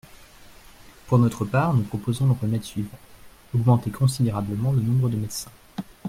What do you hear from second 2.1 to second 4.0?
le remède suivant: augmenter